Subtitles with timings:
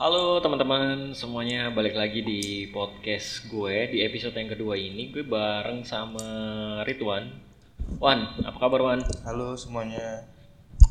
[0.00, 5.84] Halo teman-teman semuanya balik lagi di podcast gue di episode yang kedua ini gue bareng
[5.84, 6.24] sama
[6.88, 7.28] Ridwan.
[8.00, 9.04] Wan, apa kabar Wan?
[9.28, 10.24] Halo semuanya,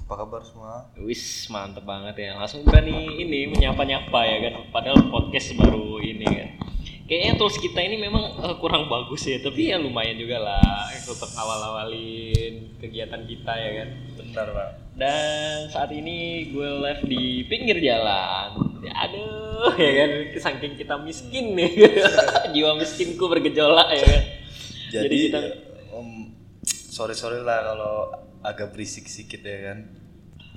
[0.05, 0.93] apa kabar semua?
[1.01, 2.37] Wis mantep banget ya.
[2.37, 4.53] Langsung berani ini menyapa-nyapa ya kan.
[4.69, 6.49] Padahal podcast baru ini kan.
[7.09, 11.33] Kayaknya tools kita ini memang eh, kurang bagus ya, tapi ya lumayan juga lah untuk
[11.33, 13.89] awal-awalin kegiatan kita ya kan.
[14.21, 14.69] Benar pak.
[14.93, 18.68] Dan saat ini gue live di pinggir jalan.
[18.79, 21.71] Ya, aduh, ya kan, saking kita miskin nih,
[22.55, 24.23] jiwa miskinku bergejolak ya kan.
[24.89, 25.41] Jadi, Jadi kita
[25.91, 26.31] om
[26.63, 28.07] sorry sorry lah kalau
[28.39, 29.79] agak berisik sedikit ya kan.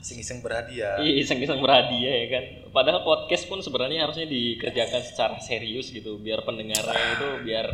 [0.03, 0.99] Iseng-iseng berhadiah.
[0.99, 2.45] Iya, iseng-iseng berhadiah ya kan.
[2.75, 7.67] Padahal podcast pun sebenarnya harusnya dikerjakan secara serius gitu, biar pendengarnya itu biar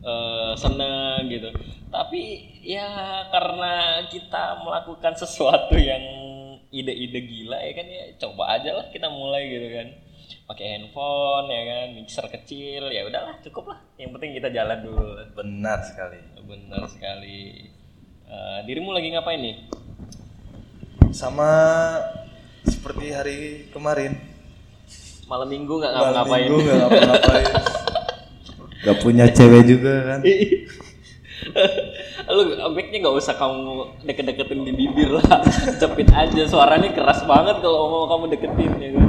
[0.00, 1.48] eh, seneng gitu.
[1.88, 2.22] Tapi
[2.64, 2.88] ya
[3.28, 6.02] karena kita melakukan sesuatu yang
[6.74, 9.88] ide-ide gila ya kan ya coba aja lah kita mulai gitu kan.
[10.44, 13.78] Pakai handphone ya kan, mixer kecil ya udahlah cukup lah.
[13.96, 15.06] Yang penting kita jalan dulu.
[15.38, 16.20] Benar sekali.
[16.44, 17.70] Benar sekali.
[18.24, 19.56] Eh, dirimu lagi ngapain nih?
[21.14, 21.48] Sama
[22.66, 23.38] seperti hari
[23.70, 24.18] kemarin.
[25.24, 26.48] Malam minggu nggak Malam ngapa-ngapain?
[26.50, 27.52] minggu nggak ngapa-ngapain.
[28.84, 30.20] Gak punya cewek juga kan?
[32.32, 35.44] lu mic-nya nggak usah kamu deket-deketin di bibir lah.
[35.80, 39.08] Cepit aja suaranya keras banget kalau mau kamu deketin ya kan?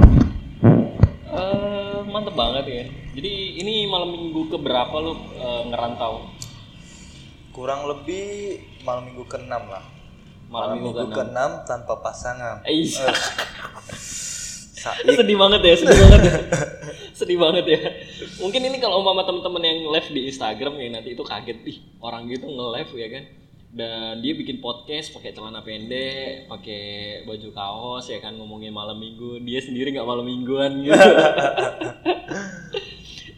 [1.36, 2.84] Eh, mantep banget ya.
[3.16, 3.32] Jadi
[3.64, 6.28] ini malam minggu keberapa lu eh, ngerantau?
[7.56, 9.84] Kurang lebih malam minggu ke-6 lah.
[10.46, 12.62] malam, minggu, ke ke-6 tanpa pasangan.
[12.62, 13.10] Eh, iya.
[14.76, 16.34] Saik sedih banget ya sedih banget ya.
[17.18, 17.80] Sedih banget ya
[18.40, 22.28] mungkin ini kalau mama teman-teman yang live di Instagram ya nanti itu kaget ih orang
[22.28, 23.24] gitu nge-live ya kan?
[23.76, 26.84] Dan dia bikin podcast pakai celana pendek pakai
[27.28, 28.32] baju kaos ya kan?
[28.32, 29.44] Ngomongin malam minggu.
[29.44, 30.96] Dia sendiri nggak malam mingguan gitu.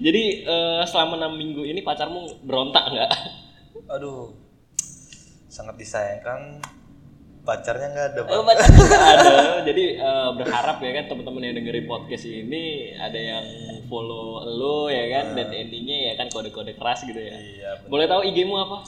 [0.04, 3.12] Jadi eh, selama enam minggu ini pacarmu berontak nggak?
[3.90, 4.30] Aduh,
[5.50, 6.62] sangat disayangkan
[7.48, 8.20] pacarnya nggak ada.
[8.28, 9.36] Oh, pacar nggak ada.
[9.64, 13.44] Jadi eh, berharap ya kan teman-teman yang dengerin podcast ini ada yang
[13.88, 17.32] follow lo ya kan dan endingnya ya kan kode-kode keras gitu ya.
[17.32, 17.70] Iya.
[17.80, 17.88] bener.
[17.88, 18.78] Boleh tahu IG-mu apa?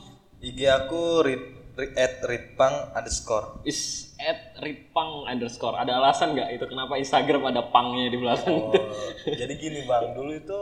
[0.45, 1.45] IG aku read,
[1.81, 3.65] read at readpang underscore.
[3.65, 5.81] Is at ritpang underscore.
[5.81, 8.53] Ada alasan nggak itu kenapa Instagram ada pangnya di belakang?
[8.53, 8.77] Oh,
[9.25, 10.61] jadi gini bang, dulu itu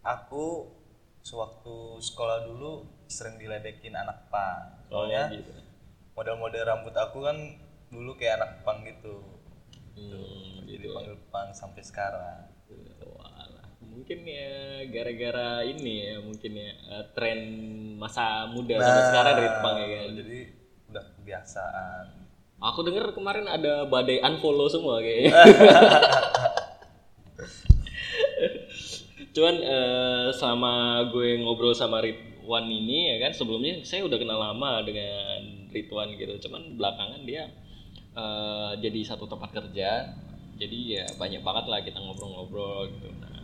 [0.00, 0.72] aku
[1.20, 4.88] sewaktu sekolah dulu sering diledekin anak pang.
[4.88, 5.52] Soalnya gitu.
[6.20, 7.36] Model-model rambut aku kan
[7.88, 9.24] dulu kayak anak pang gitu.
[9.96, 10.92] Hmm, Jadi gitu.
[10.92, 12.44] panggil pang sampai sekarang.
[13.00, 13.72] Walah.
[13.80, 17.40] Mungkin ya gara-gara ini ya mungkin ya eh, tren
[17.96, 20.12] masa muda sampai sekarang ritpang ya kan.
[20.20, 20.38] Jadi
[20.92, 22.06] udah kebiasaan.
[22.60, 25.32] Aku denger kemarin ada badai unfollow semua kayaknya.
[29.32, 34.84] Cuman eh, selama gue ngobrol sama Ridwan ini ya kan sebelumnya saya udah kenal lama
[34.84, 36.48] dengan Ridwan gitu.
[36.48, 37.48] Cuman belakangan dia
[38.14, 40.14] eh, jadi satu tempat kerja.
[40.60, 43.08] Jadi ya banyak banget lah kita ngobrol-ngobrol gitu.
[43.16, 43.40] Nah,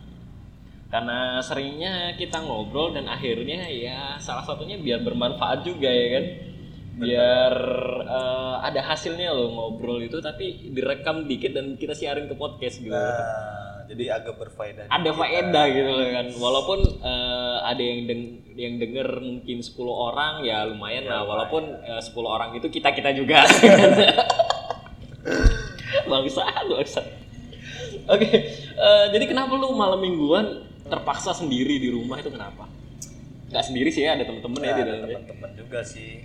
[0.93, 6.25] karena seringnya kita ngobrol dan akhirnya ya salah satunya biar bermanfaat juga ya kan
[6.97, 7.53] biar
[8.05, 12.93] eh, ada hasilnya loh ngobrol itu tapi direkam dikit dan kita siarin ke podcast gitu
[12.93, 13.56] Nah,
[13.87, 14.85] jadi agak berfaedah.
[14.91, 16.27] ada faedah gitu loh kan.
[16.35, 18.23] Walaupun eh, ada yang deng
[18.57, 21.23] yang denger mungkin 10 orang ya lumayan lah.
[21.23, 23.47] walaupun eh, 10 orang itu kita kita juga.
[26.07, 27.01] Bangsa bangsa.
[28.07, 28.27] Oke
[28.75, 32.67] eh, jadi kenapa lu malam mingguan terpaksa sendiri di rumah itu kenapa?
[33.47, 36.23] Nggak sendiri sih ya ada temen-temen ya Nah, di ada dalamnya teman-teman juga sih.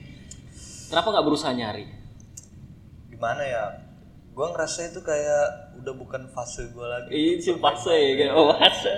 [0.91, 1.87] kenapa nggak berusaha nyari?
[3.11, 3.65] Gimana ya?
[4.32, 7.12] Gua ngerasa itu kayak udah bukan fase gua lagi.
[7.12, 8.88] ini sih fase ya kan oh fase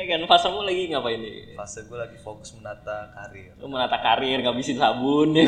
[0.00, 3.52] ya kan fasemu lagi ngapain nih Fase gua lagi fokus menata karir.
[3.60, 5.44] lu menata karir ngabisin sabun ya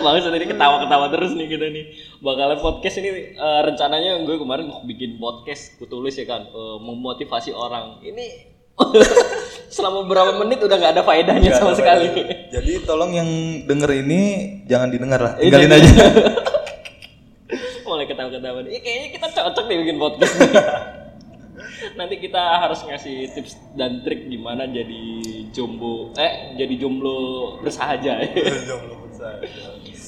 [0.00, 1.84] Bang tadi ketawa-ketawa terus nih kita nih.
[2.22, 6.76] Bakalan podcast ini eh, rencananya gue kemarin mau bikin podcast, gue tulis ya kan, eh,
[6.78, 7.98] memotivasi orang.
[8.06, 8.26] Ini
[9.74, 12.06] selama beberapa menit udah nggak ada faedahnya sama sekali.
[12.54, 13.28] Jadi tolong yang
[13.66, 14.20] denger ini
[14.70, 15.90] jangan didengar lah, tinggalin aja.
[18.20, 18.60] Ketawa-ketawa.
[18.68, 20.52] Iya kayaknya kita cocok nih bikin podcast nih.
[21.98, 25.04] Nanti kita harus ngasih tips dan trik gimana jadi
[25.56, 28.20] jomblo, eh jadi jomblo bersahaja.
[28.68, 29.40] Jomblo besar.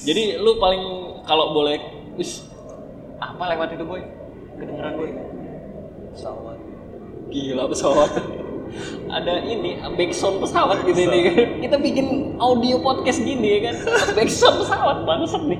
[0.05, 0.83] Jadi lu paling
[1.25, 1.81] kalau boleh
[2.13, 2.45] wis
[3.17, 4.05] apa lewat itu boy?
[4.61, 5.09] Kedengeran boy?
[6.13, 6.57] Pesawat.
[7.33, 8.11] Gila pesawat.
[9.17, 11.35] Ada ini backsound pesawat gitu ini kan.
[11.65, 13.75] Kita bikin audio podcast gini ya kan.
[14.13, 15.57] Backsound pesawat bangsat nih.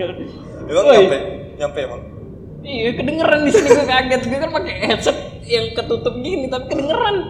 [0.69, 1.17] Emang nyampe?
[1.57, 2.12] Nyampe emang?
[2.63, 7.27] Iya kedengeran di sini gue kaget gue kan pakai headset yang ketutup gini tapi kedengeran.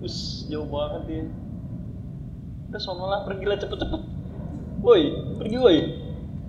[0.00, 1.24] Us jauh banget dia.
[2.72, 4.00] Udah sono lah pergi lah cepet-cepet.
[4.80, 5.78] Woi pergi woi.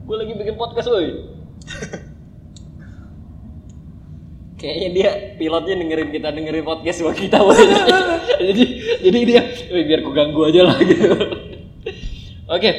[0.08, 1.28] Gue lagi bikin podcast woi.
[4.64, 7.68] Kayaknya dia pilotnya dengerin kita dengerin podcast buat kita woi.
[8.48, 8.64] jadi
[9.04, 9.42] jadi dia,
[9.76, 11.12] woi biar gue ganggu aja lah gitu.
[12.48, 12.72] Oke,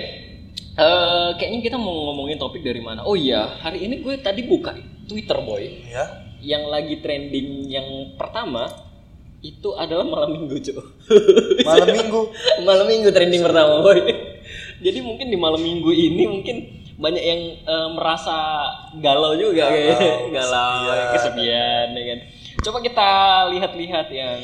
[0.74, 3.06] Eh, kayaknya kita mau ngomongin topik dari mana?
[3.06, 4.74] Oh iya, hari ini gue tadi buka
[5.06, 5.64] Twitter boy.
[5.88, 6.04] Ya.
[6.44, 7.88] Yang lagi trending yang
[8.20, 8.68] pertama
[9.44, 10.80] itu adalah malam minggu cuy.
[11.68, 12.20] Malam minggu.
[12.68, 14.00] malam minggu trending pertama boy.
[14.80, 16.56] Jadi mungkin di malam minggu ini mungkin
[16.96, 18.64] banyak yang eh, merasa
[19.02, 20.00] galau juga kayak
[20.36, 21.12] galau, kesepian.
[21.12, 22.18] kesepian ya kan.
[22.64, 23.08] Coba kita
[23.52, 24.40] lihat-lihat yang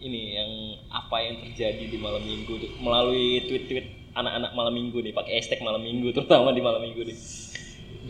[0.00, 0.50] ini yang
[0.92, 5.62] apa yang terjadi di malam minggu tuh melalui tweet-tweet anak-anak malam minggu nih pakai hashtag
[5.62, 7.16] malam minggu terutama di malam minggu nih.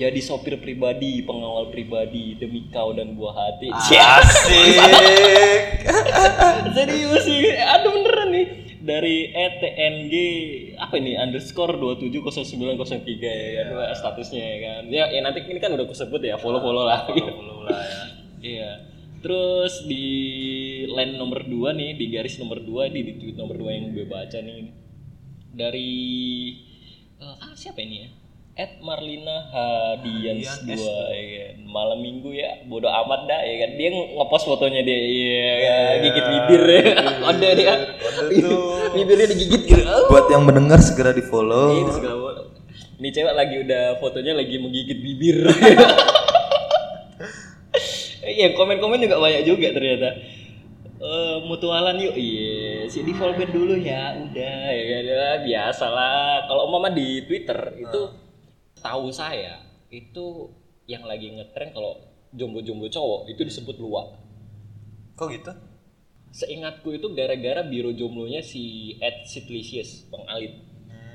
[0.01, 3.69] Jadi sopir pribadi, pengawal pribadi demi kau dan buah hati.
[3.69, 4.81] Asik.
[6.77, 8.47] Serius sih, aduh beneran nih.
[8.81, 10.15] Dari ETNG
[10.81, 11.21] apa ini?
[11.21, 12.81] Underscore 270903
[13.29, 14.83] ya kan statusnya ya kan?
[14.89, 17.05] Ya, ya nanti ini kan udah kusebut ya follow follow lah.
[17.05, 18.01] Follow lah ya.
[18.57, 18.71] iya.
[19.21, 20.09] Terus di
[20.89, 24.09] line nomor 2 nih di garis nomor 2 di, di tweet nomor 2 yang gue
[24.09, 24.73] baca nih.
[25.53, 25.93] Dari
[27.21, 28.20] eh, ah siapa ini ya
[28.61, 30.85] Ed Marlina Hadians Hadian 2
[31.17, 31.55] ya kan.
[31.65, 35.95] malam minggu ya bodoh amat dah ya kan dia ngepost fotonya dia iya kan.
[36.05, 36.83] gigit bibir ya
[37.25, 37.75] kode dia
[38.95, 39.83] bibirnya digigit gitu.
[40.13, 41.73] Buat yang mendengar segera di follow.
[41.73, 42.51] Ini macam.
[43.01, 45.39] Ini cewek lagi udah fotonya lagi menggigit bibir.
[48.21, 50.13] Iya, komen-komen juga banyak juga ternyata.
[51.01, 56.45] Eh, mutualan yuk, iya, si di follow dulu ya, udah ya kan, ya, biasa lah.
[56.45, 58.01] Kalau mama di Twitter itu
[58.81, 59.61] tahu saya
[59.93, 60.51] itu
[60.91, 62.01] yang lagi ngetren kalau
[62.35, 64.19] jombo-jombo cowok itu disebut luak.
[65.19, 65.53] Kok gitu?
[66.31, 70.55] Seingatku itu gara-gara biro jomblonya si Ed Sitlicious, Bang Alit.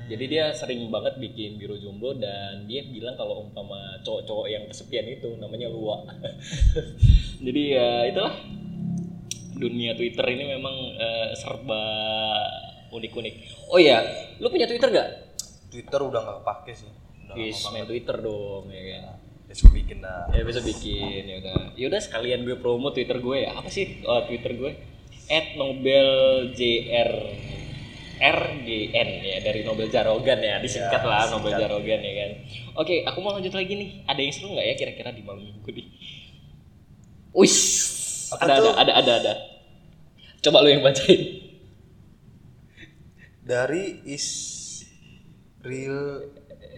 [0.06, 5.08] Jadi dia sering banget bikin biro jomblo dan dia bilang kalau umpama cowok-cowok yang kesepian
[5.08, 6.06] itu namanya luak.
[7.46, 8.36] Jadi ya itulah
[9.56, 11.82] dunia Twitter ini memang eh, serba
[12.92, 13.34] unik-unik.
[13.72, 13.98] Oh ya,
[14.38, 15.10] lu punya Twitter gak?
[15.74, 16.90] Twitter udah nggak pakai sih.
[17.36, 19.04] Udah Yes, main Twitter dong ya kan.
[19.46, 20.26] besok bikin dah.
[20.32, 21.60] Ya bisa bikin ya udah.
[21.76, 23.54] Ya udah sekalian gue promo Twitter gue ya.
[23.54, 24.72] Apa sih eh, Twitter gue?
[25.56, 27.10] @nobeljr
[28.16, 31.62] RGN ya dari Nobel Jarogan ya disingkat Ya, lah Nobel singkat.
[31.62, 32.30] Jarogan ya kan.
[32.76, 33.90] Oke, aku mau lanjut lagi nih.
[34.04, 35.86] Ada yang seru nggak ya kira-kira di malam minggu nih?
[37.30, 37.56] Wis,
[38.32, 39.34] Apa ada, ada ada ada ada.
[40.40, 41.44] Coba lu yang bacain.
[43.42, 44.26] Dari is
[45.60, 46.24] real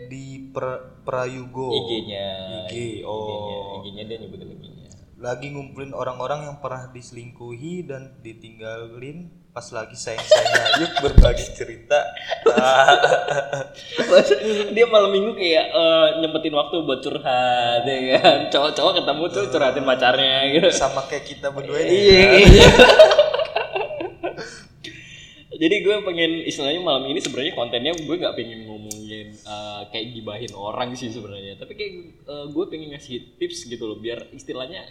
[0.07, 1.75] di pra, Prayugo.
[1.75, 2.29] IG-nya.
[2.71, 3.83] IG, oh.
[3.83, 4.87] IG-nya dia nyebutin IG-nya.
[5.19, 10.87] Lagi ngumpulin orang-orang yang pernah diselingkuhi dan ditinggalin pas lagi sayang-sayangnya.
[10.87, 11.99] Yuk berbagi cerita.
[14.77, 19.85] dia malam minggu kayak eh, nyempetin waktu buat curhat ya kan cowok-cowok ketemu tuh curhatin
[19.85, 21.91] pacarnya gitu Sama kayak kita berdua ini.
[21.91, 22.39] iya ya.
[22.47, 22.69] iya
[25.59, 30.53] jadi gue pengen istilahnya malam ini sebenarnya kontennya gue nggak pengen ngomongin eh, kayak gibahin
[30.55, 31.59] orang sih sebenarnya.
[31.59, 31.93] Tapi kayak
[32.31, 34.87] eh, gue pengen ngasih tips gitu loh biar istilahnya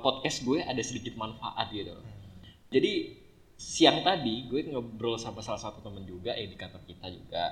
[0.00, 1.92] podcast gue ada sedikit manfaat gitu.
[1.92, 2.06] Loh.
[2.72, 3.16] jadi
[3.58, 7.44] siang tadi gue ngobrol sama salah satu temen juga yang di kantor kita juga.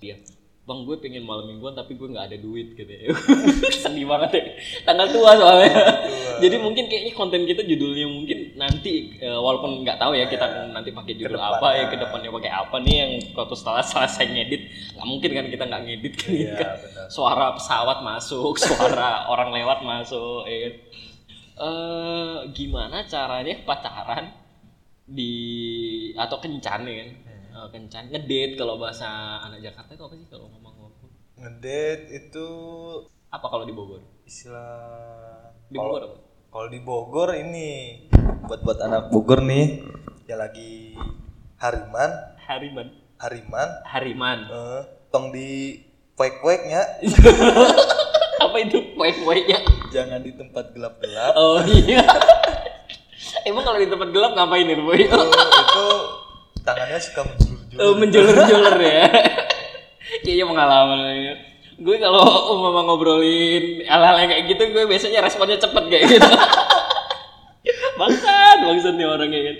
[0.00, 0.16] Dia
[0.68, 3.08] bang gue pengen malam mingguan tapi gue nggak ada duit gitu ya
[3.82, 4.42] sedih banget ya
[4.84, 5.72] tanggal tua soalnya
[6.38, 10.92] jadi mungkin kayaknya konten kita judulnya mungkin nanti eh, walaupun nggak tahu ya kita nanti
[10.92, 11.56] pakai judul Ke depannya.
[11.56, 15.44] apa ya ke depannya pakai apa nih yang kalau setelah selesai ngedit nggak mungkin kan
[15.48, 16.74] kita nggak ngedit kan Iya, kan.
[16.76, 17.06] benar.
[17.08, 20.74] suara pesawat masuk suara orang lewat masuk ya kan.
[21.58, 24.30] Eh, gimana caranya pacaran
[25.02, 25.32] di
[26.14, 27.08] atau kencan ya kan
[27.66, 31.10] Kencan ngedate kalau bahasa anak Jakarta itu apa sih kalau ngomong-ngomong?
[31.34, 32.46] Ngedate itu
[33.28, 34.02] apa kalau di Bogor?
[34.28, 36.16] istilah di Bogor apa?
[36.48, 37.68] Kalau di Bogor ini
[38.46, 39.82] buat buat anak Bogor nih
[40.28, 40.94] yang lagi
[41.58, 42.88] hariman, Hariman.
[43.18, 44.38] Hariman, Hariman.
[44.46, 45.80] Eh, tong di
[46.14, 47.02] poek-poeknya,
[48.44, 49.58] apa itu poin-poinnya
[49.90, 51.32] jangan di tempat gelap-gelap.
[51.34, 52.04] oh iya.
[53.48, 55.00] Emang kalau di tempat gelap ngapain itu boy?
[55.00, 55.86] Itu, itu
[56.62, 57.47] tangannya suka.
[57.76, 59.04] Oh, menjulur-julur ya.
[60.24, 60.98] Kayaknya pengalaman
[61.78, 62.26] gue kalau
[62.58, 66.26] umpama ngobrolin hal-hal yang kayak gitu gue biasanya responnya cepet kayak gitu.
[67.98, 69.56] Bangsat bangsat nih orangnya kan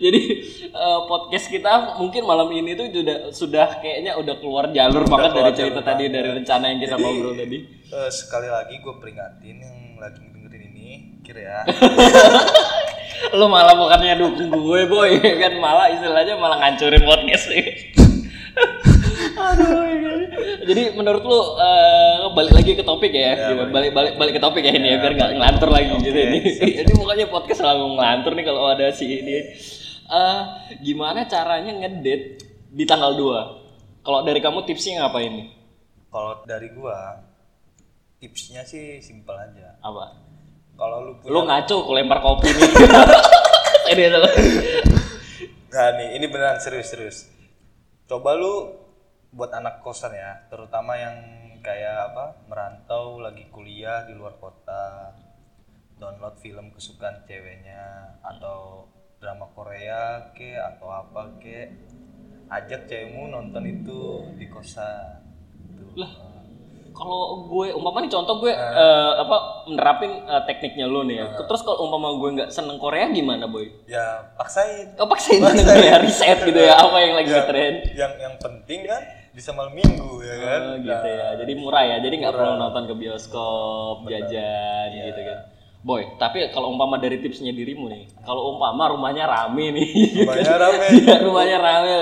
[0.00, 0.20] Jadi
[0.66, 5.38] eh, podcast kita mungkin malam ini tuh sudah sudah kayaknya udah keluar jalur banget dari
[5.38, 7.58] keluar cerita jalur tadi dari rencana yang kita Jadi- ngobrol tadi.
[7.92, 10.88] Eh, sekali lagi gue peringatin yang lagi dengerin ini
[11.22, 11.58] kira ya
[13.38, 17.46] Lu malah bukannya dukung gue boy kan malah istilahnya malah ngancurin podcast.
[17.52, 19.82] Aduh.
[19.86, 20.18] ya kan.
[20.66, 23.62] Jadi menurut lu eh, balik lagi ke topik ya, gitu.
[23.70, 26.38] balik balik balik ke topik ya ini ya, biar nggak ngelantur lagi gitu ini.
[26.82, 29.34] Jadi pokoknya podcast selalu ngelantur nih kalau ada si ini.
[30.12, 30.40] Eh,
[30.84, 34.04] gimana caranya ngedate di tanggal 2?
[34.04, 35.48] Kalau dari kamu tipsnya ngapain nih?
[36.12, 37.24] kalau dari gua
[38.20, 40.12] tipsnya sih simpel aja Apa?
[40.82, 42.70] Kalau lu punya Lu ngaco, aku lempar kopi nih.
[43.94, 44.02] Ini
[45.72, 47.28] Nah nih, ini beneran serius-serius.
[48.04, 48.72] Coba lu
[49.32, 51.16] buat anak kosan ya, terutama yang
[51.64, 55.16] kayak apa, merantau lagi kuliah di luar kota,
[55.96, 61.72] download film kesukaan ceweknya atau drama Korea ke atau apa ke,
[62.52, 65.24] ajak cewekmu nonton itu di kosan.
[65.72, 66.04] Tuh.
[66.04, 66.32] lah
[66.92, 71.26] kalau gue umpama nih contoh gue eh, apa menerapin eh, tekniknya lo nih ya.
[71.44, 73.66] Terus kalau umpama gue nggak seneng Korea gimana boy?
[73.88, 74.94] Ya paksain.
[74.94, 75.40] kau paksain.
[75.40, 77.74] Seneng Korea riset gitu ya apa yang lagi ngetren?
[77.96, 80.60] Yang yang penting kan bisa malam minggu ya kan.
[80.60, 81.28] Oh, gitu ya.
[81.40, 85.40] Jadi murah ya jadi nggak perlu nonton ke bioskop jajan gitu kan
[85.82, 89.88] boy tapi kalau umpama dari tipsnya dirimu nih kalau umpama rumahnya rame nih
[90.22, 90.86] Rumahnya rame.
[91.02, 91.92] Iya, rumahnya rame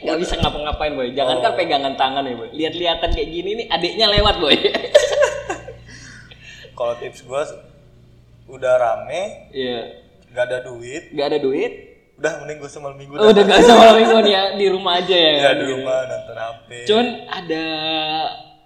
[0.00, 4.06] nggak bisa ngapa-ngapain boy jangan kan pegangan tangan ya boy lihat-lihatan kayak gini nih adiknya
[4.08, 4.56] lewat boy
[6.72, 7.42] Kalau tips gua
[8.46, 9.98] udah rame, iya
[10.30, 11.72] nggak ada duit, nggak ada duit
[12.18, 13.30] udah mending gue semalam minggu Oh, dah.
[13.30, 15.30] udah gak usah malam mingguan ya di rumah aja ya.
[15.30, 15.54] ya kan?
[15.54, 16.68] di rumah nonton HP.
[16.86, 17.64] Cuman ada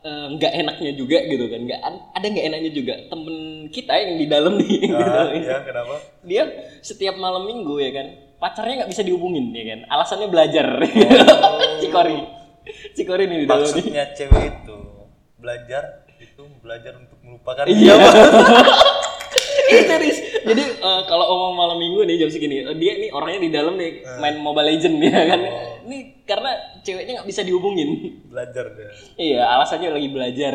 [0.03, 1.61] eh, nggak enaknya juga gitu kan.
[1.63, 1.81] Nggak
[2.13, 3.37] ada nggak enaknya juga temen
[3.71, 4.69] kita yang di dalam nih.
[4.87, 4.95] gitu.
[4.99, 5.95] Ah, ya kenapa?
[6.23, 6.43] Dia
[6.81, 8.07] setiap malam minggu ya kan
[8.37, 9.81] pacarnya nggak bisa dihubungin ya kan.
[9.87, 10.67] Alasannya belajar.
[11.83, 12.19] Cikori.
[12.95, 13.63] Cikori nih di dalam.
[13.63, 14.79] Maksudnya cewek itu
[15.39, 17.95] belajar itu belajar untuk melupakan Iya.
[17.95, 17.95] dia.
[19.81, 20.19] Itu Riz.
[20.43, 23.75] Jadi eh, kalau omong malam minggu nih jam segini, eh, dia nih orangnya di dalam
[23.81, 25.41] nih main Mobile Legend ya kan.
[25.89, 25.99] Ini
[26.29, 26.51] karena
[26.85, 27.91] ceweknya nggak bisa dihubungin.
[28.31, 28.91] belajar dia.
[29.19, 30.55] Iya, alasannya lagi belajar.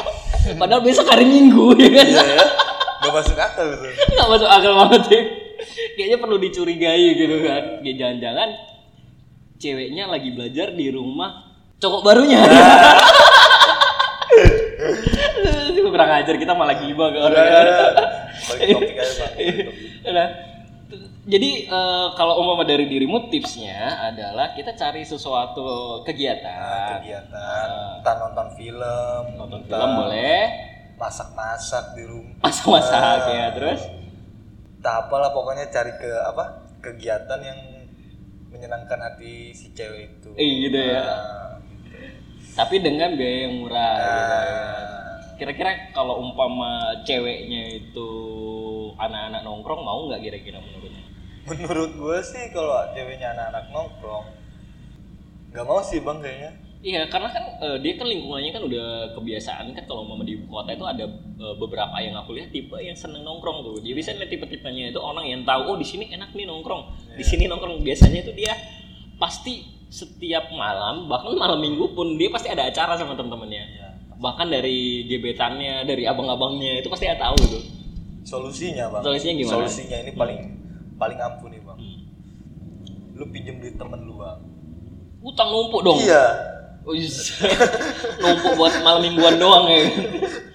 [0.60, 2.06] Padahal besok hari Minggu ya kan.
[2.06, 2.44] Iya ya.
[3.02, 3.86] Gak masuk akal gitu.
[4.14, 5.22] Nggak masuk akal banget ya.
[5.98, 7.62] Kayaknya perlu dicurigai gitu kan.
[7.82, 8.48] Ya jangan-jangan
[9.58, 12.42] ceweknya lagi belajar di rumah cowok barunya.
[15.70, 17.46] Itu kurang ajar kita malah gibah ke orang.
[18.68, 19.46] Topik aja topik.
[20.12, 20.28] Nah,
[21.24, 25.62] jadi eh, kalau umpama dari dirimu tipsnya adalah kita cari sesuatu
[26.02, 26.98] kegiatan.
[27.00, 27.68] Kegiatan,
[28.02, 30.42] entah nonton film, Nonton entah film boleh,
[30.96, 32.34] masak-masak di rumah.
[32.42, 33.80] masak-masak ya terus.
[34.76, 36.44] Entah apalah pokoknya cari ke apa
[36.82, 37.60] kegiatan yang
[38.50, 40.30] menyenangkan hati si cewek itu.
[40.34, 41.00] Eh gitu ya.
[41.00, 41.48] Nah,
[42.52, 44.42] Tapi dengan biaya yang murah gitu ya.
[44.44, 46.70] nah, Kira-kira kalau umpama
[47.02, 48.10] ceweknya itu
[49.02, 51.04] anak-anak nongkrong mau nggak kira-kira menurutnya?
[51.42, 54.26] menurut gue sih kalau ceweknya anak-anak nongkrong
[55.50, 59.70] nggak mau sih bang kayaknya Iya, karena kan eh, dia kan lingkungannya kan udah kebiasaan
[59.70, 61.06] kan kalau mama di ibu kota itu ada
[61.38, 63.78] eh, beberapa yang aku lihat tipe yang seneng nongkrong tuh.
[63.78, 67.14] Dia bisa lihat tipe-tipenya itu orang yang tahu oh di sini enak nih nongkrong.
[67.14, 68.58] Di sini nongkrong biasanya itu dia
[69.14, 69.62] pasti
[69.94, 73.62] setiap malam bahkan malam minggu pun dia pasti ada acara sama teman-temannya.
[73.62, 73.88] Iya.
[74.18, 77.81] Bahkan dari gebetannya, dari abang-abangnya itu pasti ada tahu gitu.
[78.22, 79.52] Solusinya bang Solusinya gimana?
[79.56, 80.38] solusinya ini paling
[80.96, 82.00] paling ampuh nih bang Hmm.
[83.12, 84.38] lu pinjem duit temen lu bang
[85.20, 85.98] Utang numpuk dong.
[85.98, 86.50] iya
[86.82, 87.38] Oh, yes.
[88.18, 89.86] numpuk buat malam mingguan doang ya.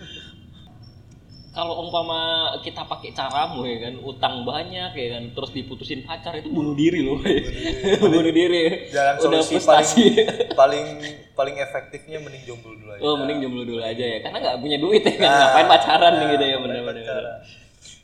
[1.58, 2.22] Kalau umpama
[2.62, 7.02] kita pakai caramu ya kan, utang banyak ya kan, terus diputusin pacar itu bunuh diri
[7.02, 7.18] loh.
[8.06, 8.94] bunuh diri.
[8.94, 9.66] jalan Udah solusi frustasi.
[9.66, 10.06] paling
[10.62, 10.86] paling
[11.34, 14.78] paling efektifnya mending jomblo dulu aja Oh, mending jomblo dulu aja ya, karena nggak punya
[14.78, 17.26] duit ya kan, Nah, ngapain pacaran nah, gitu ya pacaran.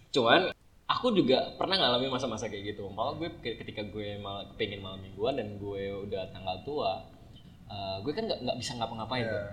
[0.10, 0.42] Cuman
[0.90, 2.90] aku juga pernah ngalamin masa-masa kayak gitu.
[2.90, 7.06] Malah gue ke- ketika gue mal, pengen malam mingguan dan gue udah tanggal tua,
[7.70, 9.38] eh, gue kan nggak nggak bisa ngapa-ngapain tuh.
[9.38, 9.52] Iya.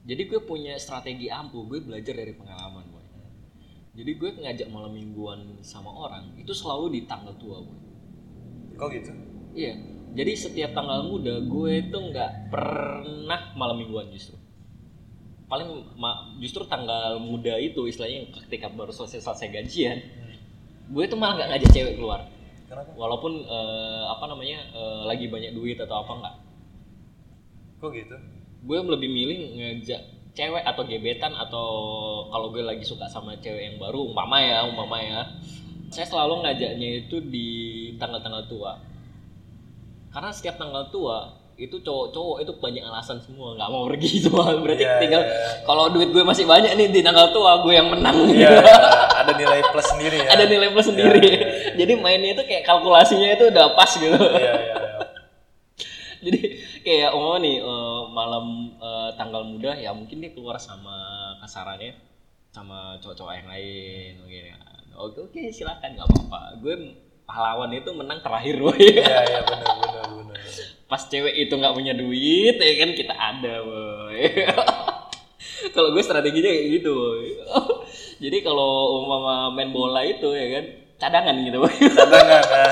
[0.00, 2.89] Jadi gue punya strategi ampuh, gue belajar dari pengalaman.
[3.90, 7.78] Jadi gue ngajak malam mingguan sama orang itu selalu di tanggal tua boy.
[8.78, 9.12] kok gitu
[9.50, 9.74] Iya.
[10.10, 14.38] Jadi setiap tanggal muda gue itu nggak pernah malam mingguan justru.
[15.50, 15.98] Paling
[16.38, 19.98] justru tanggal muda itu istilahnya ketika baru selesai selesai gajian,
[20.90, 22.26] gue itu malah nggak ngajak cewek keluar.
[22.70, 26.36] kenapa Walaupun eh, apa namanya eh, lagi banyak duit atau apa nggak.
[27.80, 28.16] kok gitu
[28.60, 31.68] gue lebih milih ngajak cewek atau gebetan atau
[32.30, 35.26] kalau gue lagi suka sama cewek yang baru umpama ya umpama ya
[35.90, 37.48] saya selalu ngajaknya itu di
[37.98, 38.78] tanggal-tanggal tua
[40.10, 44.80] karena setiap tanggal tua itu cowok-cowok itu banyak alasan semua nggak mau pergi semua berarti
[44.80, 45.66] Iya, tinggal iya.
[45.68, 48.64] kalau duit gue masih banyak nih di tanggal tua gue yang menang Iya, iya.
[49.20, 50.28] ada nilai plus sendiri ya.
[50.32, 51.46] ada nilai plus sendiri Iya, iya,
[51.84, 54.76] jadi mainnya itu kayak kalkulasinya itu udah pas gitu Iya, iya, iya.
[56.24, 56.40] jadi
[56.90, 60.98] kayak oh nih eh, malam eh, tanggal muda ya mungkin dia keluar sama
[61.38, 61.94] kasarannya
[62.50, 64.58] sama cowok-cowok yang lain mungkin ya.
[64.98, 66.40] oke oke silakan nggak apa-apa.
[66.58, 66.74] Gue
[67.22, 68.74] pahlawan itu menang terakhir boy.
[68.74, 70.38] Iya, iya benar benar benar.
[70.90, 74.20] pas cewek itu nggak punya duit ya kan kita ada boy.
[75.74, 77.26] Kalau gue strateginya kayak gitu boy.
[78.24, 80.64] Jadi kalau umpama main bola itu ya kan
[80.98, 81.70] cadangan gitu boy.
[81.70, 82.68] Cadangan ya.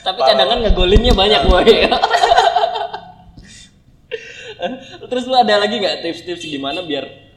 [0.06, 1.68] tapi cadangan ngegolinnya banyak boy
[5.10, 7.30] terus lu ada lagi nggak tips-tips gimana biar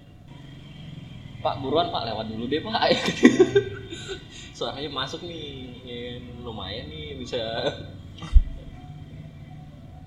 [1.43, 2.71] Pak buruan Pak lewat dulu deh Pak.
[4.57, 7.35] Suaranya masuk nih ya lumayan nih bisa.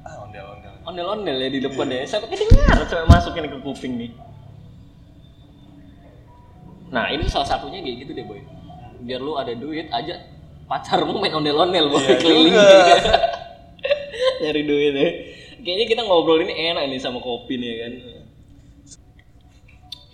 [0.01, 0.73] Ah, ondel-ondel.
[0.89, 2.09] ondel-ondel ya di depan ya.
[2.09, 4.11] Sampai kedengar sampai masukin ke kuping nih?
[6.89, 8.41] Nah ini salah satunya kayak gitu deh boy.
[9.05, 10.17] Biar lu ada duit aja
[10.65, 12.57] pacarmu main ondel-ondel boy Iya keliling.
[14.41, 15.36] Nyari duit ya
[15.67, 17.93] kayaknya kita ngobrol ini enak nih sama kopi nih kan?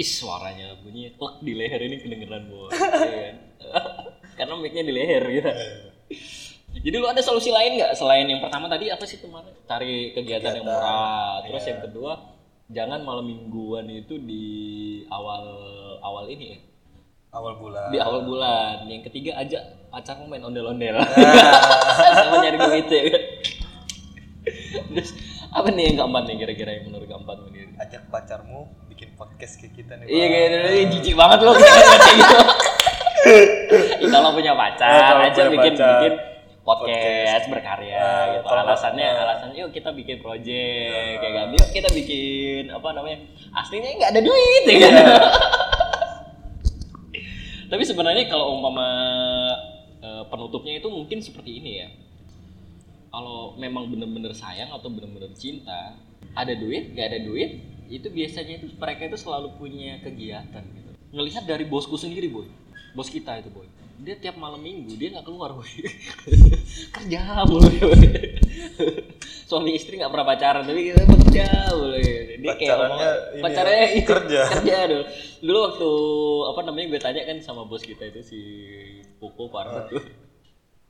[0.00, 2.72] Ih suaranya bunyi klek di leher ini kedengeran boy
[3.12, 3.36] ya kan?
[4.40, 5.52] karena mic-nya di leher gitu.
[6.72, 9.52] Jadi lu ada solusi lain nggak selain yang pertama tadi apa sih kemarin?
[9.68, 11.44] Cari kegiatan, yang Kegiatan, murah.
[11.44, 11.68] Terus iya.
[11.68, 12.12] yang kedua
[12.72, 14.46] jangan malam mingguan itu di
[15.12, 15.44] awal
[16.00, 16.58] awal ini ya?
[17.32, 17.88] Awal bulan.
[17.92, 18.76] di awal bulan.
[18.88, 19.60] Yang ketiga aja
[19.92, 20.96] pacarmu main ondel-ondel.
[21.00, 21.04] Ah.
[22.24, 23.22] sama nyari duit ya kan?
[24.96, 25.10] Terus
[25.52, 29.72] apa nih yang keempat nih kira-kira yang menurut keempat nih Ajak pacarmu bikin podcast kayak
[29.74, 30.04] kita nih.
[30.06, 30.86] iya kayak gitu.
[30.92, 32.36] Jijik banget loh kayak gitu.
[34.08, 35.88] Kalau punya pacar kalau aja bikin pacar.
[35.94, 36.12] bikin
[36.62, 36.94] podcast,
[37.42, 37.44] Podcast.
[37.48, 38.44] berkarya Ah, gitu.
[38.46, 39.20] alasannya ah.
[39.24, 43.16] alasannya yuk kita bikin project kayak kan yuk kita bikin apa namanya
[43.52, 44.92] aslinya nggak ada duit ya kan?
[47.70, 48.86] Tapi sebenarnya kalau umpama
[49.98, 51.86] eh, penutupnya itu mungkin seperti ini ya
[53.12, 55.94] kalau memang bener-bener sayang atau bener-bener cinta
[56.32, 57.50] ada duit nggak ada duit
[57.86, 60.90] itu biasanya itu mereka itu selalu punya kegiatan gitu.
[61.12, 62.48] Ngelihat dari bosku sendiri boy.
[62.90, 63.68] Bos kita itu boy.
[64.00, 65.68] Dia tiap malam minggu dia nggak keluar boy.
[66.96, 68.00] Kerja mulu boy.
[69.48, 72.00] Suami istri nggak pernah pacaran tapi kita bekerja mulu
[72.42, 72.76] dia kayak
[73.38, 74.40] Pacarannya ngomong- ya, itu kerja.
[74.50, 75.04] kerja dulu
[75.42, 75.90] dulu waktu
[76.48, 78.40] apa namanya gue tanya kan sama bos kita itu si
[79.20, 80.00] Popo Parbat tuh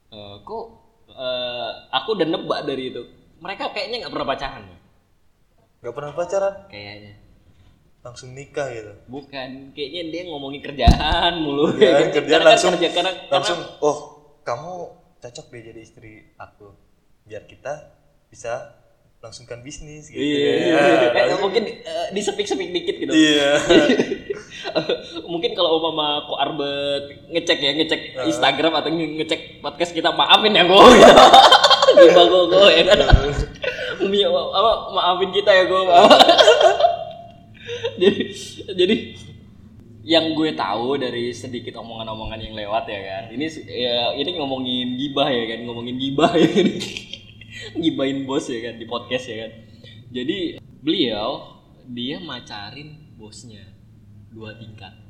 [0.09, 0.65] Eh, kok
[1.14, 3.03] eh, aku udah nebak dari itu
[3.38, 4.79] mereka kayaknya nggak pernah pacaran Boy.
[5.83, 7.14] Gak pernah pacaran, kayaknya
[8.03, 8.92] langsung nikah gitu.
[9.07, 13.98] bukan kayaknya dia ngomongin kerjaan mulu Kerjaan, kerjaan Karena kan langsung kerja, karena, langsung oh
[14.42, 14.72] kamu
[15.18, 16.75] cocok deh jadi istri aku
[17.22, 17.94] biar kita
[18.27, 18.75] bisa
[19.18, 20.35] langsungkan bisnis gitu iya, ya.
[20.35, 20.79] iya, iya.
[20.83, 23.51] Eh, Langsung- mungkin eh, disepik-sepik dikit gitu iya
[25.92, 27.28] umpama ko Arbet.
[27.28, 30.81] Ngecek ya ngecek Instagram atau nge- ngecek podcast kita maafin ya gue
[31.92, 32.98] gimana gue gue ya kan?
[34.00, 35.81] Umi, apa maafin kita ya gue
[38.00, 38.20] jadi
[38.72, 38.96] jadi
[40.02, 43.24] yang gue tahu dari sedikit omongan-omongan yang lewat ya kan?
[43.37, 45.59] Ini ya ini ngomongin gibah ya kan?
[45.68, 46.68] Ngomongin gibah ya kan?
[47.85, 48.81] Gibahin bos ya kan?
[48.81, 49.52] Di podcast ya kan?
[50.11, 53.62] Jadi beliau dia macarin bosnya
[54.33, 55.02] dua tingkat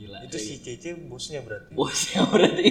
[0.00, 0.18] gila.
[0.24, 1.70] Itu si Cece bosnya berarti.
[1.76, 2.64] Bosnya berarti.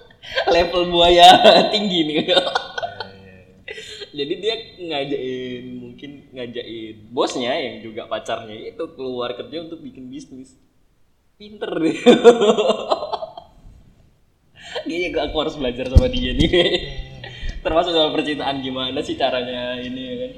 [0.54, 1.28] Level buaya
[1.74, 2.16] tinggi nih.
[2.22, 3.38] Iya, iya, iya.
[4.14, 10.54] jadi dia ngajain mungkin ngajain bosnya yang juga pacarnya itu keluar kerja untuk bikin bisnis.
[11.38, 11.94] Pinter dia
[14.84, 16.50] kayaknya gue aku harus belajar sama dia nih.
[17.62, 20.32] Termasuk soal percintaan gimana sih caranya ini ya kan?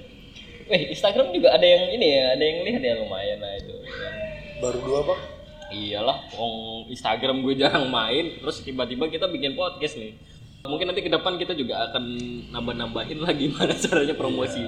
[0.71, 3.75] Eh, Instagram juga ada yang ini ya, ada yang lihat ya lumayan lah itu.
[3.81, 4.15] ya kan.
[4.61, 5.40] baru dua bang
[5.71, 10.19] Iyalah, wong Instagram gue jarang main, terus tiba-tiba kita bikin podcast nih.
[10.61, 12.05] Mungkin nanti ke depan kita juga akan
[12.53, 14.61] nambah-nambahin lah gimana caranya promosi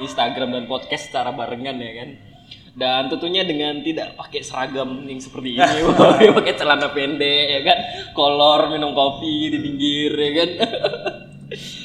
[0.00, 2.10] Instagram dan podcast secara barengan ya kan.
[2.78, 5.82] Dan tentunya dengan tidak pakai seragam yang seperti ini,
[6.38, 7.78] pakai celana pendek ya kan,
[8.14, 10.50] kolor minum kopi di pinggir ya kan.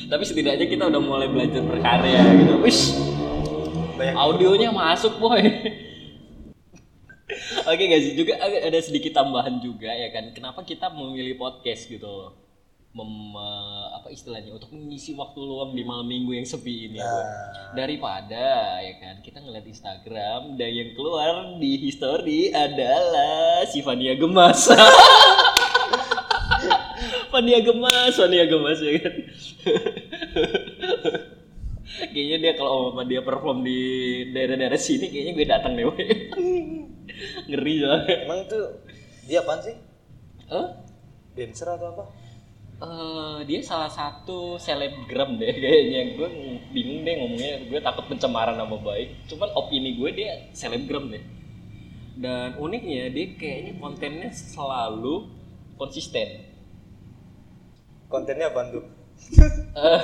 [0.07, 2.61] Tapi setidaknya kita udah mulai belajar berkarya gitu.
[2.61, 2.93] Wish,
[4.13, 5.41] audionya masuk boy.
[7.71, 10.35] Oke guys, juga ada sedikit tambahan juga ya kan.
[10.35, 12.35] Kenapa kita memilih podcast gitu loh?
[12.93, 17.01] Mem, eh, apa istilahnya untuk mengisi waktu luang di malam minggu yang sepi ini.
[17.01, 17.73] Nah.
[17.73, 24.69] daripada ya kan kita ngeliat Instagram dan yang keluar di history adalah si Fania Gemas
[27.33, 29.13] Fania gemas, Fania gemas ya kan.
[32.13, 33.81] kayaknya dia kalau sama dia perform di
[34.29, 35.89] daerah-daerah sini kayaknya gue datang deh.
[37.49, 38.15] Ngeri soalnya.
[38.27, 38.59] Emang itu
[39.27, 39.75] dia apaan sih?
[40.51, 40.67] Hah?
[41.33, 42.03] Dancer atau apa?
[42.83, 46.29] Eh, dia salah satu selebgram deh kayaknya gue
[46.75, 51.23] bingung deh ngomongnya gue takut pencemaran nama baik cuman opini gue dia selebgram deh
[52.19, 55.31] dan uniknya dia kayaknya kontennya selalu
[55.79, 56.43] konsisten
[58.13, 58.85] Kontennya apaan tuh?
[59.73, 60.01] Eh,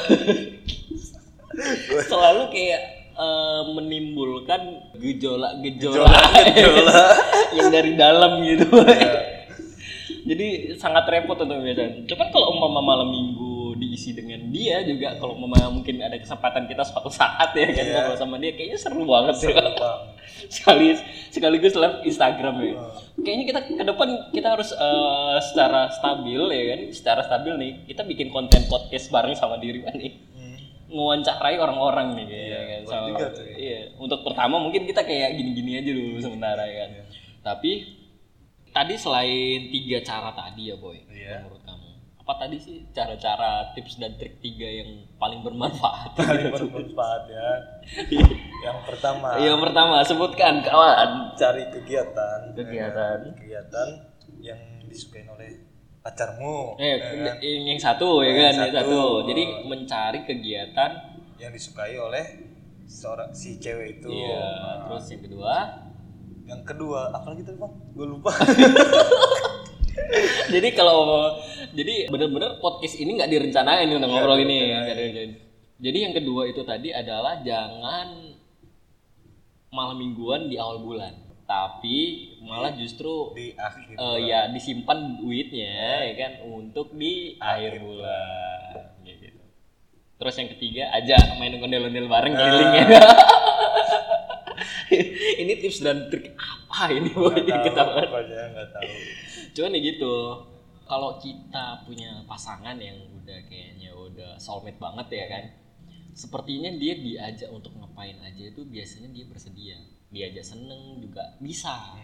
[2.10, 4.62] selalu kayak eh, menimbulkan
[4.96, 7.14] gejolak-gejolak Gejolak.
[7.56, 9.14] yang dari dalam gitu Ya.
[10.28, 15.34] jadi sangat repot untuk biasanya cuman kalau umpama malam minggu diisi dengan dia juga kalau
[15.34, 17.94] umpama mungkin ada kesempatan kita suatu saat ya kan Iya.
[17.96, 19.74] ngobrol sama dia kayaknya seru banget sih Bang.
[20.46, 20.96] sekali
[21.30, 22.92] sekaligus live Instagram ya Oh.
[23.18, 28.02] kayaknya kita ke depan kita harus eh, secara stabil ya kan secara stabil nih kita
[28.04, 30.49] bikin konten podcast bareng sama diri nih Hmm.
[30.90, 33.56] Ngewawancarai orang-orang nih kayaknya Iya, kan sama juga tuh ya.
[33.56, 37.04] iya untuk pertama mungkin kita kayak gini-gini aja dulu sementara ya kan Iya.
[37.40, 37.72] tapi
[38.70, 41.42] tadi selain tiga cara tadi ya boy Iya.
[41.42, 41.88] menurut kamu
[42.20, 47.50] apa tadi sih cara-cara tips dan trik tiga yang paling bermanfaat Paling bermanfaat ya.
[48.60, 52.52] Yang pertama, yang pertama sebutkan kawan cari kegiatan.
[52.54, 53.18] Kegiatan.
[53.24, 53.88] Ya, kegiatan
[54.38, 55.69] yang disukai oleh
[56.10, 56.76] pacarmu.
[56.76, 57.38] eh ya kan?
[57.40, 58.78] yang, satu ya kan yang satu.
[58.82, 60.92] satu jadi mencari kegiatan
[61.38, 62.26] Yang disukai oleh
[62.84, 64.10] seorang si cewek itu.
[64.10, 65.56] iya Nah, terus yang kedua
[66.50, 67.74] Yang kedua, apa lagi tadi bang?
[67.94, 68.34] Gue lupa.
[70.54, 71.38] jadi kalau
[71.72, 75.32] jadi bener-bener podcast ini nggak direncanain nih untuk ngobrol ini direncanain.
[75.78, 78.34] jadi yang kedua itu tadi adalah jangan
[79.70, 81.14] malam mingguan di awal bulan
[81.50, 81.98] tapi
[82.40, 83.98] malah justru Di akhir.
[83.98, 85.74] eh, ya disimpan duitnya
[86.06, 89.42] ya kan untuk di akhir bulan Kayak gitu.
[90.16, 92.86] terus yang ketiga aja main ondel-ondel bareng keliling ya
[95.40, 98.88] ini tips dan trik apa ini boy Nggak kita nggak tahu.
[99.52, 100.14] cuman ya gitu
[100.84, 105.44] kalau kita punya pasangan yang udah kayaknya udah soulmate banget ya kan
[106.20, 109.80] sepertinya dia diajak untuk ngapain aja itu biasanya dia bersedia.
[110.12, 111.96] Diajak seneng juga bisa.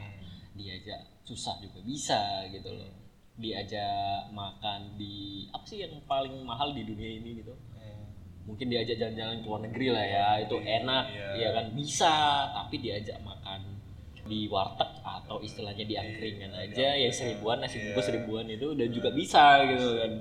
[0.55, 2.87] Diajak susah juga bisa gitu loh.
[3.35, 7.51] Diajak makan di apa sih yang paling mahal di dunia ini gitu?
[7.75, 8.07] Hmm.
[8.45, 11.27] mungkin diajak jalan-jalan ke luar negeri lah ya itu enak Iya.
[11.35, 11.65] ya kan?
[11.73, 12.13] Bisa
[12.53, 13.73] tapi diajak makan
[14.25, 18.09] di warteg atau istilahnya di angkringan aja ya seribuan nasi bungkus Iya.
[18.13, 20.11] seribuan itu udah juga bisa gitu kan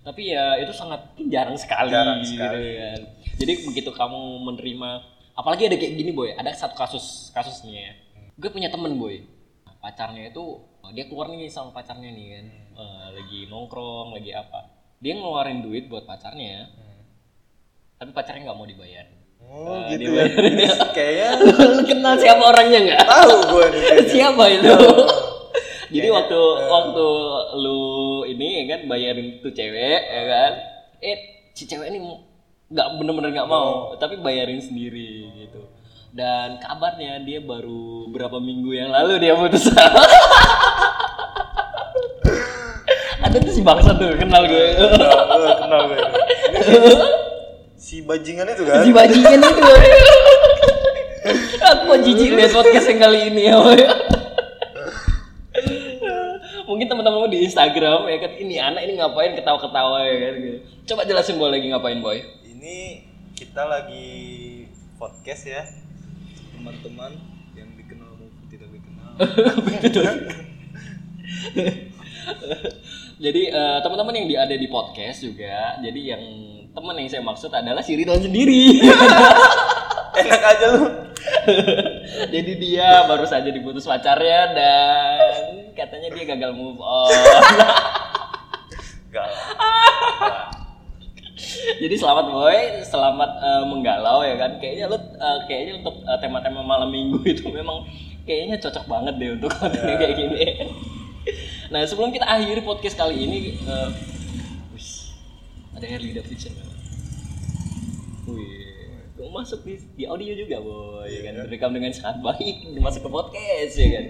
[0.00, 2.68] tapi ya itu sangat jarang sekali, Jarang gitu sekali.
[2.74, 3.00] kan.
[3.36, 4.90] Jadi begitu kamu menerima
[5.32, 6.32] apalagi ada kayak gini boy.
[6.32, 7.92] Ada satu kasus kasusnya ya.
[8.34, 9.20] Gue punya temen boy.
[9.80, 10.60] Pacarnya itu
[10.92, 12.46] dia keluar nih sama pacarnya nih kan.
[12.74, 14.72] Eh, lagi nongkrong lagi apa.
[15.00, 16.68] Dia ngeluarin duit buat pacarnya.
[17.96, 19.04] Tapi pacarnya nggak mau dibayar.
[19.40, 20.24] Oh Eh, gitu ya.
[20.96, 21.28] Kayaknya.
[21.72, 23.00] Lu kenal siapa orangnya nggak?
[23.04, 23.66] Tahu gue
[24.12, 24.72] siapa itu
[25.90, 26.70] jadi Kayaknya, waktu eh.
[26.70, 27.06] waktu
[27.58, 27.80] lu
[28.30, 30.52] ini ya kan bayarin tuh cewek ya kan
[31.02, 31.18] eh
[31.52, 31.98] si cewek ini
[32.70, 35.66] nggak bener-bener nggak mau tapi bayarin sendiri gitu
[36.14, 39.66] dan kabarnya dia baru berapa minggu yang lalu dia putus
[43.20, 45.98] ada tuh si bangsa tuh kenal gue Kenal gue, kenal gue.
[47.80, 48.82] Si bajingan itu kan.
[48.86, 49.50] si bajingan itu
[51.70, 53.56] aku jijik lihat podcast yang kali ini ya.
[56.80, 60.58] Mungkin teman-teman di Instagram ya kan ini anak ini ngapain ketawa-ketawa ya kan gitu.
[60.88, 63.04] coba jelasin boy lagi ngapain boy Ini
[63.36, 64.08] kita lagi
[64.96, 65.60] podcast ya.
[66.56, 67.20] Teman-teman
[67.52, 69.12] yang dikenal maupun tidak dikenal.
[73.28, 76.24] jadi eh, teman-teman yang di, ada di podcast juga jadi yang
[76.72, 78.88] teman yang saya maksud adalah si Ridwan sendiri
[80.20, 80.88] Enak aja lu.
[82.34, 87.76] jadi dia baru saja diputus pacarnya dan katanya dia gagal move on lah.
[91.80, 94.60] Jadi selamat boy, selamat eh, menggalau ya kan.
[94.60, 97.88] Kayaknya lu eh, kayaknya untuk eh, tema-tema malam minggu itu memang
[98.28, 100.44] kayaknya cocok banget deh untuk konten kayak gini.
[101.72, 103.88] nah sebelum kita akhiri podcast kali ini, eh,
[104.76, 105.16] wis,
[105.72, 106.52] ada Harley Davidson.
[108.28, 113.10] Wih, masuk di, di audio juga boy, ya kan direkam dengan sangat baik, masuk ke
[113.10, 114.06] podcast ya kan.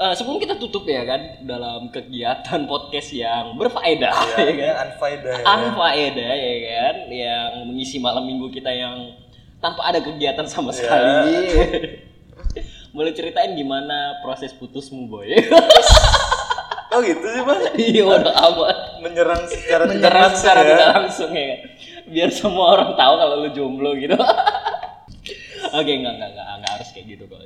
[0.00, 4.72] Eh, sebelum kita tutup ya kan dalam kegiatan podcast yang berfaedah ya, Ya, kan ya,
[4.86, 5.44] unfaedah ya.
[5.44, 9.12] unfaedah ya kan yang mengisi malam minggu kita yang
[9.60, 10.76] tanpa ada kegiatan sama Ya.
[10.80, 11.36] sekali
[12.96, 15.36] boleh ceritain gimana proses putusmu boy
[16.90, 17.60] Oh gitu sih bang.
[17.76, 20.66] iya udah amat Menyerang secara tidak menyerang langsung secara ya.
[20.66, 21.60] tidak langsung ya kan?
[22.08, 24.16] biar semua orang tahu kalau lu jomblo gitu
[25.76, 27.36] oke enggak enggak enggak enggak harus kayak gitu kok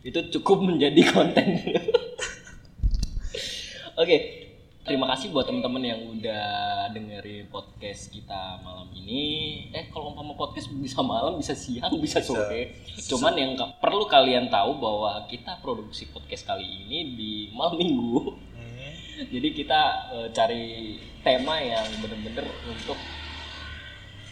[0.00, 1.60] itu cukup menjadi konten
[4.00, 4.16] oke
[4.80, 6.46] terima kasih buat teman-teman yang udah
[6.90, 9.22] dengerin podcast kita malam ini
[9.70, 12.74] eh kalau umpama podcast bisa malam bisa siang bisa sore
[13.12, 18.48] cuman yang perlu kalian tahu bahwa kita produksi podcast kali ini di malam minggu
[19.20, 19.28] Hmm.
[19.28, 19.80] jadi kita
[20.16, 22.96] eh, cari tema yang bener-bener untuk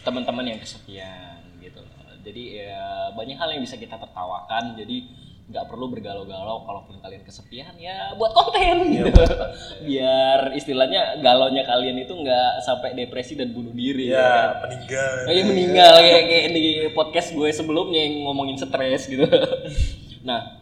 [0.01, 2.17] teman-teman yang kesepian gitu loh.
[2.25, 4.73] Jadi ya banyak hal yang bisa kita tertawakan.
[4.73, 5.05] Jadi
[5.49, 9.09] nggak perlu bergalau-galau kalaupun kalian kesepian ya buat konten gitu.
[9.89, 14.21] Biar istilahnya galaunya kalian itu nggak sampai depresi dan bunuh diri ya.
[14.21, 14.29] kan?
[14.29, 15.13] Ya meninggal.
[15.25, 19.25] Kayak meninggal kayak, kayak di podcast gue sebelumnya yang ngomongin stres gitu.
[20.27, 20.58] nah,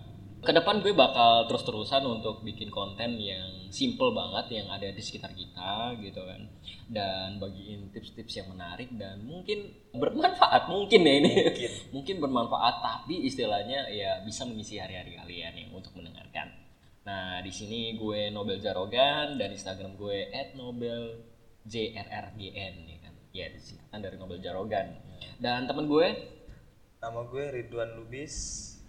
[0.47, 5.35] ke depan gue bakal terus-terusan untuk bikin konten yang simple banget yang ada di sekitar
[5.35, 6.47] kita gitu kan.
[6.87, 11.51] Dan bagiin tips-tips yang menarik dan mungkin bermanfaat mungkin ya ini.
[11.51, 11.71] Mungkin.
[11.99, 16.47] mungkin bermanfaat tapi istilahnya ya bisa mengisi hari-hari kalian yang untuk mendengarkan.
[17.03, 23.11] Nah, di sini gue Nobel Jarogan dan Instagram gue @nobelJRRGN ya kan.
[23.35, 24.95] Ya, disingkatan dari Nobel Jarogan.
[25.43, 26.39] Dan temen gue
[26.97, 28.33] Nama gue Ridwan Lubis.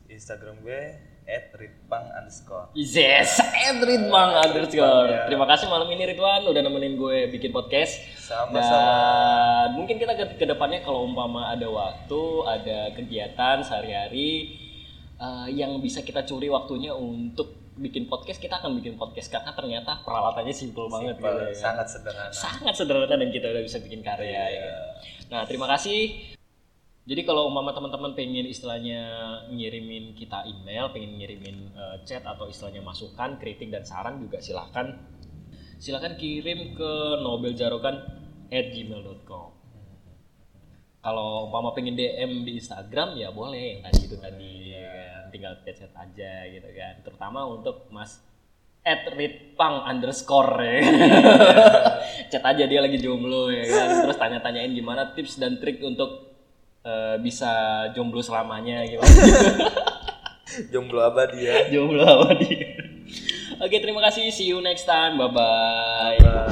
[0.08, 0.96] Instagram gue
[1.28, 2.72] @ridpang underscore.
[2.72, 3.36] Yes,
[3.84, 5.12] Ridwan underscore.
[5.12, 5.28] ya.
[5.28, 8.00] Terima kasih malam ini Ridwan udah nemenin gue bikin podcast.
[8.16, 8.56] Sama-sama.
[8.56, 14.56] Dan mungkin kita ke ke depannya kalau umpama ada waktu, ada kegiatan sehari-hari
[15.20, 20.02] eh, yang bisa kita curi waktunya untuk bikin podcast, kita akan bikin podcast karena ternyata
[20.02, 21.28] peralatannya simple banget gitu.
[21.28, 21.54] ya.
[21.54, 22.32] Sangat sederhana.
[22.32, 24.42] Sangat sederhana dan kita udah bisa bikin karya.
[24.48, 24.74] ya kan?
[25.28, 26.37] Nah terima kasih.
[27.08, 29.00] Jadi kalau umpama teman-teman pengen istilahnya
[29.48, 34.92] ngirimin kita email, pengen ngirimin eh, chat atau istilahnya masukan, kritik dan saran juga silahkan
[35.80, 36.92] silahkan kirim ke
[37.24, 39.48] nobeljarokan@gmail.com.
[41.00, 45.32] Kalau umpama pengen DM di Instagram ya boleh yang tadi itu tadi ya kan.
[45.32, 47.08] tinggal chat-chat aja gitu kan.
[47.08, 48.20] Terutama untuk Mas
[48.84, 50.92] at ritpang underscore ya kan.
[52.36, 56.27] chat aja dia lagi jomblo ya kan terus tanya-tanyain gimana tips dan trik untuk
[56.84, 57.50] eh, bisa
[57.94, 59.10] jomblo selamanya gimana
[60.72, 61.68] Jomblo abadi ya.
[61.70, 62.72] jomblo apa dia?
[63.62, 64.30] Oke terima kasih.
[64.32, 65.18] See you next time.
[65.18, 66.46] Bye bye Bye.